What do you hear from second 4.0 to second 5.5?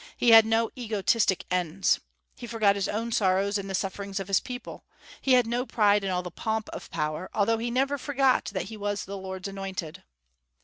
of his people. He had